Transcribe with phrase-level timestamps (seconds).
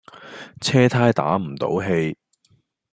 [0.61, 2.17] 車呔打唔到氣